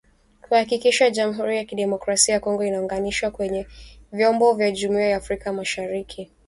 [0.41, 3.67] Kuhakikisha Jamuhuri ya Kidemokrasia ya Kongo inaunganishwa kwenye
[4.11, 6.31] vyombo vya Jumuiya ya Afrika Mashariki